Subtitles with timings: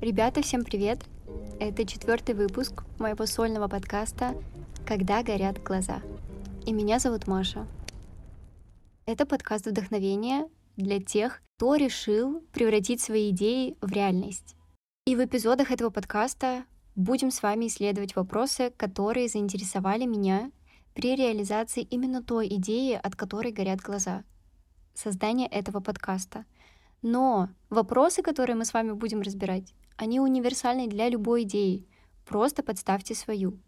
[0.00, 1.00] Ребята, всем привет!
[1.60, 4.34] Это четвертый выпуск моего сольного подкаста
[4.86, 6.02] «Когда горят глаза».
[6.66, 7.66] И меня зовут Маша.
[9.06, 14.56] Это подкаст вдохновения для тех, кто решил превратить свои идеи в реальность.
[15.06, 16.64] И в эпизодах этого подкаста
[16.96, 20.50] будем с вами исследовать вопросы, которые заинтересовали меня
[20.98, 24.24] при реализации именно той идеи, от которой горят глаза.
[24.94, 26.44] Создание этого подкаста.
[27.02, 31.86] Но вопросы, которые мы с вами будем разбирать, они универсальны для любой идеи.
[32.26, 33.60] Просто подставьте свою.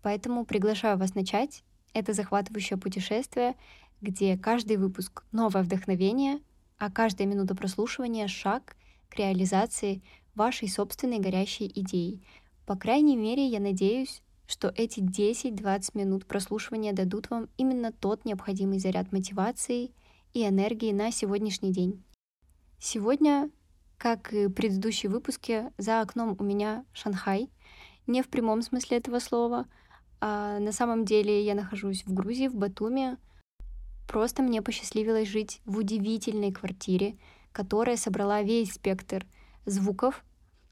[0.00, 3.56] Поэтому приглашаю вас начать это захватывающее путешествие,
[4.00, 6.40] где каждый выпуск— новое вдохновение,
[6.78, 8.74] а каждая минута прослушивания— шаг
[9.10, 10.02] к реализации
[10.34, 12.22] вашей собственной горящей идеи.
[12.64, 18.80] По крайней мере, я надеюсь, что эти 10-20 минут прослушивания дадут вам именно тот необходимый
[18.80, 19.92] заряд мотивации
[20.34, 22.02] и энергии на сегодняшний день.
[22.80, 23.48] Сегодня,
[23.96, 27.48] как и предыдущие выпуски, за окном у меня Шанхай.
[28.08, 29.66] Не в прямом смысле этого слова,
[30.20, 33.18] а на самом деле я нахожусь в Грузии, в Батуми.
[34.08, 37.16] Просто мне посчастливилось жить в удивительной квартире,
[37.52, 39.24] которая собрала весь спектр
[39.64, 40.24] звуков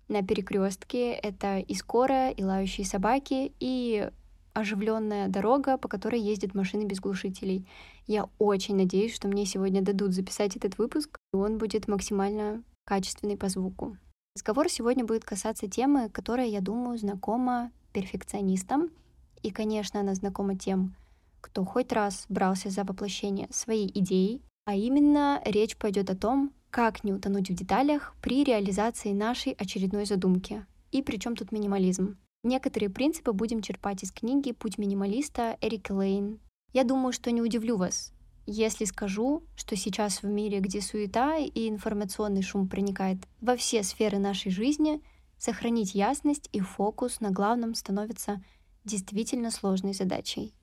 [0.08, 1.12] на перекрестке.
[1.12, 4.10] Это и скорая, и лающие собаки, и
[4.54, 7.68] оживленная дорога, по которой ездят машины без глушителей.
[8.06, 13.36] Я очень надеюсь, что мне сегодня дадут записать этот выпуск, и он будет максимально качественный
[13.36, 13.96] по звуку.
[14.34, 18.90] Разговор сегодня будет касаться темы, которая, я думаю, знакома перфекционистам—
[19.42, 20.94] и, конечно, она знакома тем,
[21.40, 27.04] кто хоть раз брался за воплощение своей идеи, а именно речь пойдет о том, как
[27.04, 30.66] не утонуть в деталях при реализации нашей очередной задумки.
[30.92, 32.18] И причем тут минимализм.
[32.42, 36.40] Некоторые принципы будем черпать из книги «Путь минималиста» Эрика Лейн.
[36.72, 38.12] Я думаю, что не удивлю вас,
[38.46, 44.18] если скажу, что сейчас в мире, где суета и информационный шум проникает во все сферы
[44.18, 45.02] нашей жизни,
[45.36, 48.42] сохранить ясность и фокус на главном становится
[48.84, 50.54] действительно сложной задачей.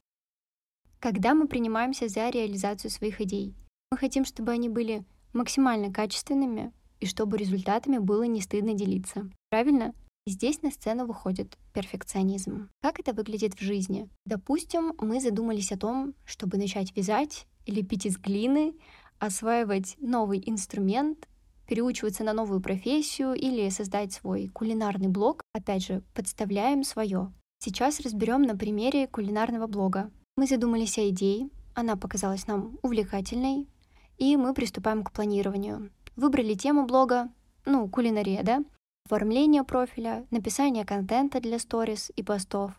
[0.98, 3.54] Когда мы принимаемся за реализацию своих идей,
[3.90, 5.04] мы хотим, чтобы они были
[5.36, 9.30] максимально качественными и чтобы результатами было не стыдно делиться.
[9.50, 9.94] Правильно?
[10.26, 12.68] И здесь на сцену выходит перфекционизм.
[12.82, 14.08] Как это выглядит в жизни?
[14.24, 18.74] Допустим, мы задумались о том, чтобы начать вязать, лепить из глины,
[19.20, 21.28] осваивать новый инструмент,
[21.68, 25.42] переучиваться на новую профессию или создать свой кулинарный блог.
[25.52, 27.32] Опять же, подставляем свое.
[27.58, 30.10] Сейчас разберем на примере кулинарного блога.
[30.36, 33.68] Мы задумались о идее, она показалась нам увлекательной,
[34.18, 35.90] и мы приступаем к планированию.
[36.16, 37.28] Выбрали тему блога,
[37.64, 38.64] ну, кулинария, да?
[39.04, 42.72] Оформление профиля, написание контента для сторис и постов.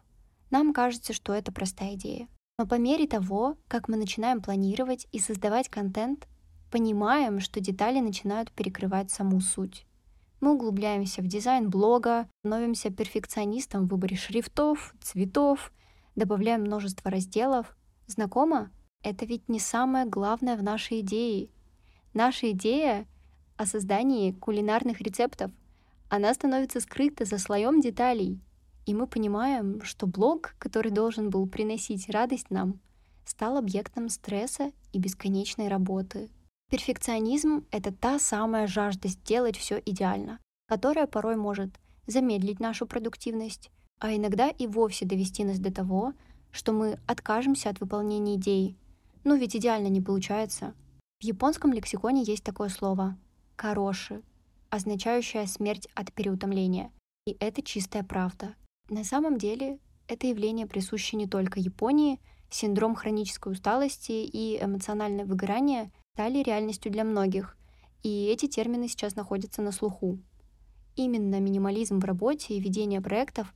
[0.50, 2.28] Нам кажется, что это простая идея.
[2.58, 6.28] Но по мере того, как мы начинаем планировать и создавать контент,
[6.72, 9.86] понимаем, что детали начинают перекрывать саму суть.
[10.40, 15.72] Мы углубляемся в дизайн блога, становимся перфекционистом в выборе шрифтов, цветов,
[16.16, 17.76] добавляем множество разделов.
[18.08, 18.72] Знакомо?
[19.04, 21.50] Это ведь не самое главное в нашей идее.
[22.14, 23.06] Наша идея
[23.56, 25.52] о создании кулинарных рецептов,
[26.10, 28.40] она становится скрыта за слоем деталей.
[28.86, 32.80] И мы понимаем, что блог, который должен был приносить радость нам,
[33.26, 36.30] стал объектом стресса и бесконечной работы.
[36.70, 41.70] Перфекционизм— это та самая жажда сделать все идеально, которая порой может
[42.08, 46.14] замедлить нашу продуктивность, а иногда и вовсе довести нас до того,
[46.52, 48.76] что мы откажемся от выполнения идеи.
[49.24, 50.74] Ну ведь идеально не получается.
[51.20, 53.18] В японском лексиконе есть такое слово
[53.56, 54.22] «кароши»,
[54.70, 56.92] означающее смерть от переутомления.
[57.26, 58.56] И это чистая правда.
[58.90, 62.20] На самом деле это явление присуще не только Японии,
[62.50, 67.58] синдром хронической усталости и эмоциональное выгорание стали реальностью для многих,
[68.04, 70.20] и эти термины сейчас находятся на слуху.
[70.96, 73.54] Именно минимализм в работе и ведение проектов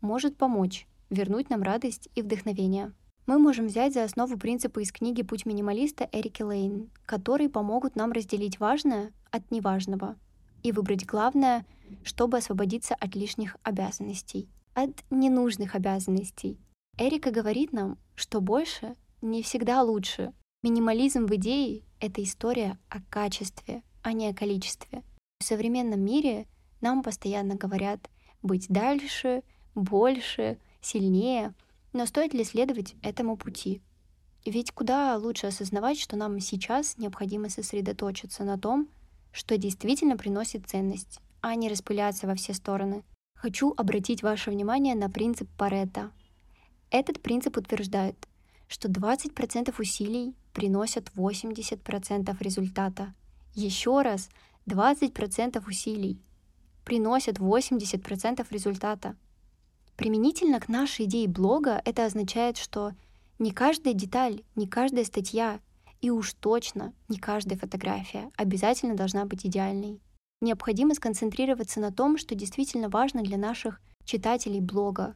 [0.00, 2.92] может помочь вернуть нам радость и вдохновение.
[3.26, 8.12] Мы можем взять за основу принципы из книги «Путь минималиста» Эрики Лейн, которые помогут нам
[8.12, 10.16] разделить важное от неважного
[10.62, 11.64] и выбрать главное,
[12.02, 16.58] чтобы освободиться от лишних обязанностей, от ненужных обязанностей.
[16.98, 20.34] Эрика говорит нам, что больше не всегда лучше.
[20.62, 25.02] Минимализм в идее это история о качестве, а не о количестве.
[25.40, 26.46] В современном мире
[26.82, 28.10] нам постоянно говорят
[28.42, 29.42] быть дальше,
[29.74, 31.54] больше, сильнее,
[31.94, 33.80] но стоит ли следовать этому пути?
[34.44, 38.88] Ведь куда лучше осознавать, что нам сейчас необходимо сосредоточиться на том,
[39.32, 43.04] что действительно приносит ценность, а не распыляться во все стороны.
[43.34, 46.10] Хочу обратить ваше внимание на принцип Паретта.
[46.90, 48.16] Этот принцип утверждает,
[48.68, 53.14] что 20% усилий приносят 80% результата.
[53.54, 54.28] Еще раз,
[54.66, 56.20] 20% усилий
[56.84, 59.16] приносят 80% результата.
[59.96, 62.92] Применительно к нашей идее блога это означает, что
[63.38, 65.60] не каждая деталь, не каждая статья
[66.00, 70.00] и уж точно не каждая фотография обязательно должна быть идеальной.
[70.40, 75.14] Необходимо сконцентрироваться на том, что действительно важно для наших читателей блога,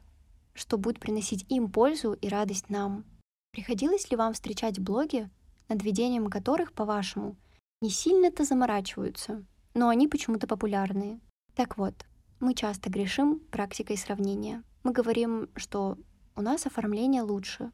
[0.53, 3.05] что будет приносить им пользу и радость нам.
[3.51, 5.29] Приходилось ли вам встречать блоги,
[5.67, 7.35] над ведением которых, по-вашему,
[7.81, 11.19] не сильно-то заморачиваются, но они почему-то популярные?
[11.53, 11.93] Так вот,
[12.39, 14.63] мы часто грешим практикой сравнения.
[14.83, 15.97] Мы говорим, что
[16.35, 17.71] у нас оформление лучше.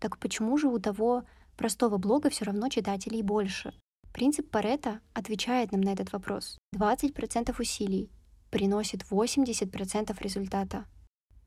[0.00, 1.24] Так почему же у того
[1.56, 3.72] простого блога все равно читателей больше?
[4.12, 6.58] Принцип Паретта отвечает нам на этот вопрос.
[6.74, 8.10] 20% усилий
[8.50, 10.86] приносит 80% результата.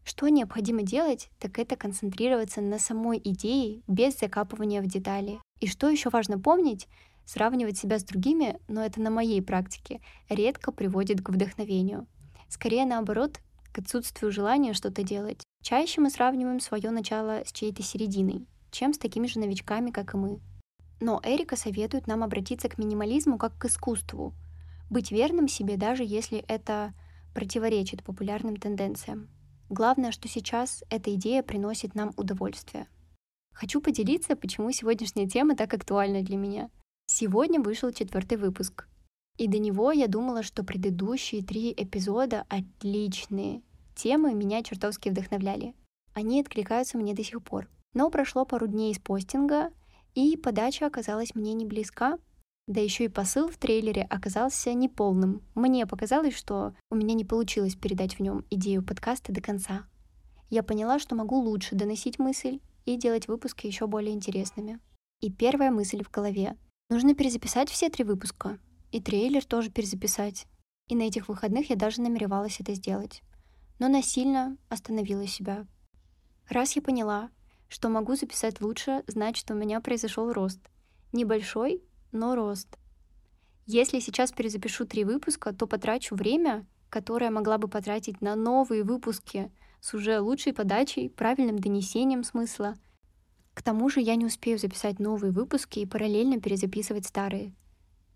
[0.04, 5.40] Что необходимо делать, так это концентрироваться на самой идее без закапывания в детали.
[5.60, 6.88] И что еще важно помнить,
[7.26, 12.08] сравнивать себя с другими, но это на моей практике, редко приводит к вдохновению.
[12.48, 13.40] Скорее наоборот,
[13.72, 15.44] к отсутствию желания что-то делать.
[15.64, 20.18] Чаще мы сравниваем свое начало с чьей-то серединой, чем с такими же новичками, как и
[20.18, 20.40] мы.
[21.00, 24.34] Но Эрика советует нам обратиться к минимализму как к искусству,
[24.90, 26.94] быть верным себе, даже если это
[27.34, 29.30] противоречит популярным тенденциям.
[29.70, 32.88] Главное, что сейчас эта идея приносит нам удовольствие.
[33.54, 36.70] Хочу поделиться, почему сегодняшняя тема так актуальна для меня.
[37.06, 38.88] Сегодня вышел четвертый выпуск.
[39.38, 43.62] И до него я думала, что предыдущие три эпизода отличные.
[43.96, 45.74] Темы меня чертовски вдохновляли.
[46.14, 47.70] Они откликаются мне до сих пор.
[47.94, 49.72] Но прошло пару дней из постинга,
[50.14, 52.18] и подача оказалась мне не близка,
[52.68, 55.42] да еще и посыл в трейлере оказался неполным.
[55.56, 59.86] Мне показалось, что у меня не получилось передать в нем идею подкаста до конца.
[60.50, 64.80] Я поняла, что могу лучше доносить мысль и делать выпуски еще более интересными.
[65.22, 66.58] И первая мысль в голове.
[66.90, 68.60] Нужно перезаписать все три выпуска.
[68.92, 70.48] И трейлер тоже перезаписать.
[70.88, 73.22] И на этих выходных я даже намеревалась это сделать.
[73.80, 75.66] Но насильно остановила себя.
[76.50, 77.30] Раз я поняла,
[77.70, 80.60] что могу записать лучше, значит, у меня произошел рост.
[81.14, 82.78] Небольшой, но рост.
[83.66, 89.50] Если сейчас перезапишу три выпуска, то потрачу время, которое могла бы потратить на новые выпуски
[89.80, 92.76] с уже лучшей подачей, правильным донесением смысла.
[93.54, 97.54] К тому же я не успею записать новые выпуски и параллельно перезаписывать старые.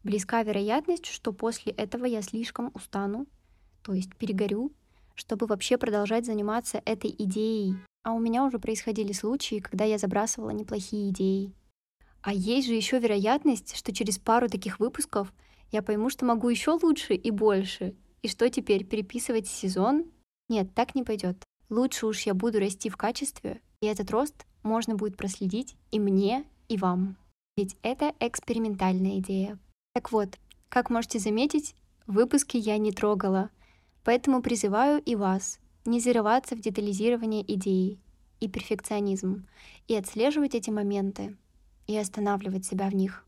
[0.05, 3.25] Близка вероятность, что после этого я слишком устану,
[3.81, 4.71] то есть перегорю,
[5.15, 7.77] чтобы вообще продолжать заниматься этой идеей.
[8.03, 11.55] А у меня уже происходили случаи, когда я забрасывала неплохие идеи.
[12.21, 15.33] А есть же еще вероятность, что через пару таких выпусков
[15.71, 17.95] я пойму, что могу еще лучше и больше.
[18.21, 20.05] И что теперь, переписывать сезон?
[20.49, 21.43] Нет, так не пойдет.
[21.71, 26.45] Лучше уж я буду расти в качестве, и этот рост можно будет проследить и мне,
[26.67, 27.17] и вам.
[27.57, 29.57] Ведь это экспериментальная идея.
[29.95, 30.37] Так вот,
[30.67, 31.73] как можете заметить,
[32.05, 33.49] выпуски я не трогала,
[34.03, 37.97] поэтому призываю и вас не зарываться в детализирование идеи
[38.41, 39.47] и перфекционизм,
[39.87, 41.37] и отслеживать эти моменты,
[41.87, 43.23] и останавливать себя в них.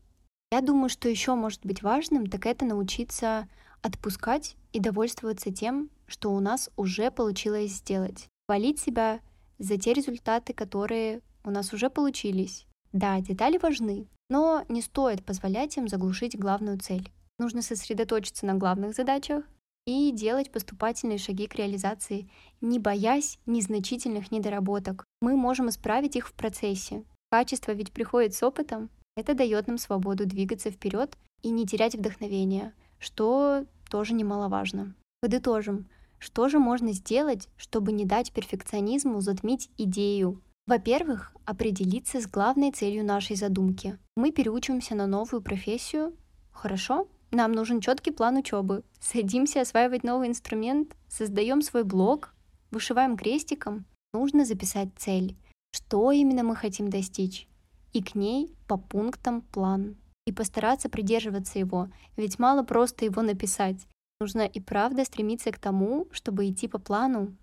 [0.52, 3.48] Я думаю, что еще может быть важным, так это научиться
[3.80, 8.28] отпускать и довольствоваться тем, что у нас уже получилось сделать.
[8.46, 9.20] Хвалить себя
[9.58, 12.66] за те результаты, которые у нас уже получились.
[12.92, 17.10] Да, детали важны, но не стоит позволять им заглушить главную цель.
[17.38, 19.44] Нужно сосредоточиться на главных задачах
[19.86, 22.28] и делать поступательные шаги к реализации,
[22.60, 25.04] не боясь незначительных недоработок.
[25.20, 28.88] Мы можем исправить их в процессе, Качество ведь приходит с опытом.
[29.14, 34.94] Это дает нам свободу двигаться вперед и не терять вдохновение, что тоже немаловажно.
[35.20, 40.40] Подытожим, что же можно сделать, чтобы не дать перфекционизму затмить идею?
[40.68, 43.98] Во-первых, определиться с главной целью нашей задумки.
[44.16, 46.14] Мы переучимся на новую профессию.
[46.52, 48.84] Хорошо, нам нужен четкий план учебы.
[49.00, 52.32] Садимся осваивать новый инструмент, создаем свой блог,
[52.70, 53.86] вышиваем крестиком.
[54.12, 55.36] Нужно записать цель
[55.70, 57.48] что именно мы хотим достичь,
[57.92, 59.96] и к ней по пунктам план.
[60.26, 63.86] И постараться придерживаться его, ведь мало просто его написать.
[64.20, 67.36] Нужно и правда стремиться к тому, чтобы идти по плану.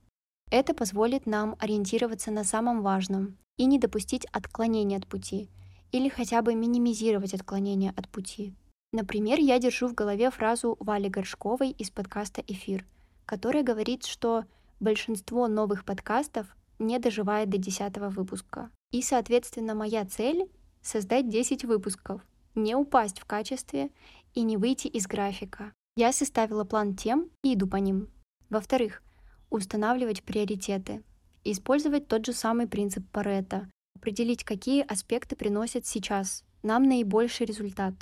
[0.52, 5.50] Это позволит нам ориентироваться на самом важном и не допустить отклонения от пути,
[5.92, 8.54] или хотя бы минимизировать отклонения от пути.
[8.92, 12.86] Например, я держу в голове фразу Вали Горшковой из подкаста «Эфир»,
[13.25, 14.46] которая говорит, что
[14.80, 18.70] большинство новых подкастов не доживает до 10 выпуска.
[18.92, 20.50] И, соответственно, моя цель—
[20.82, 22.22] создать 10 выпусков,
[22.54, 23.90] не упасть в качестве
[24.34, 25.74] и не выйти из графика.
[25.98, 28.10] Я составила план тем и иду по ним.
[28.50, 29.02] Во-вторых,
[29.50, 31.04] устанавливать приоритеты.
[31.44, 33.70] Использовать тот же самый принцип Паретта.
[33.96, 37.94] Определить, какие аспекты приносят сейчас нам наибольший результат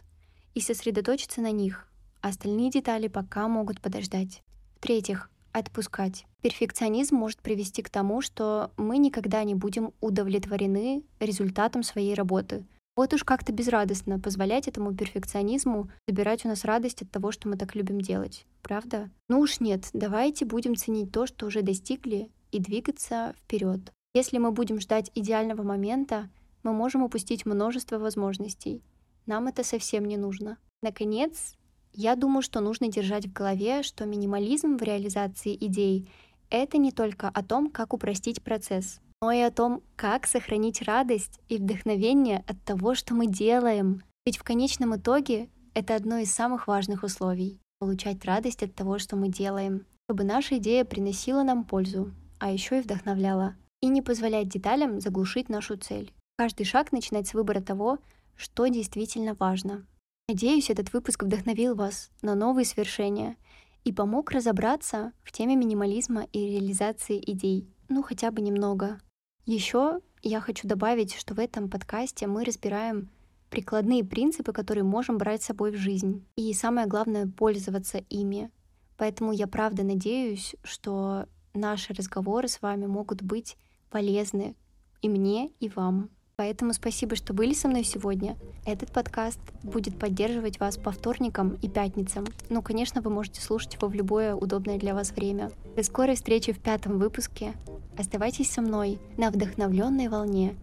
[0.53, 1.87] и сосредоточиться на них.
[2.21, 4.41] Остальные детали пока могут подождать.
[4.77, 6.25] В-третьих, отпускать.
[6.41, 12.65] Перфекционизм может привести к тому, что мы никогда не будем удовлетворены результатом своей работы.
[12.95, 17.57] Вот уж как-то безрадостно позволять этому перфекционизму забирать у нас радость от того, что мы
[17.57, 18.45] так любим делать.
[18.61, 19.09] Правда?
[19.29, 23.91] Ну уж нет, давайте будем ценить то, что уже достигли, и двигаться вперед.
[24.13, 26.29] Если мы будем ждать идеального момента,
[26.61, 28.83] мы можем упустить множество возможностей.
[29.25, 30.57] Нам это совсем не нужно.
[30.83, 31.55] Наконец,
[31.93, 36.09] я думаю, что нужно держать в голове, что минимализм в реализации идей—
[36.51, 41.39] это не только о том, как упростить процесс, но и о том, как сохранить радость
[41.47, 44.03] и вдохновение от того, что мы делаем.
[44.25, 49.15] Ведь в конечном итоге это одно из самых важных условий— получать радость от того, что
[49.15, 54.49] мы делаем, чтобы наша идея приносила нам пользу, а еще и вдохновляла и не позволять
[54.49, 56.11] деталям заглушить нашу цель.
[56.37, 57.99] Каждый шаг начинать с выбора того,
[58.35, 59.87] что действительно важно.
[60.27, 63.37] Надеюсь, этот выпуск вдохновил вас на новые свершения
[63.85, 68.99] и помог разобраться в теме минимализма и реализации идей, ну хотя бы немного.
[69.45, 73.09] Еще я хочу добавить, что в этом подкасте мы разбираем
[73.49, 76.25] прикладные принципы, которые можем брать с собой в жизнь.
[76.37, 78.49] И самое главное— пользоваться ими.
[78.97, 83.57] Поэтому я правда надеюсь, что наши разговоры с вами могут быть
[83.89, 84.55] полезны
[85.01, 86.09] и мне, и вам.
[86.37, 88.37] Поэтому спасибо, что были со мной сегодня.
[88.65, 92.25] Этот подкаст будет поддерживать вас по вторникам и пятницам.
[92.49, 95.51] Ну, конечно, вы можете слушать его в любое удобное для вас время.
[95.75, 97.53] До скорой встречи в пятом выпуске.
[97.97, 100.55] Оставайтесь со мной на вдохновленной волне,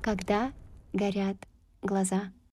[0.00, 0.52] когда
[0.92, 1.36] горят
[1.82, 2.32] глаза.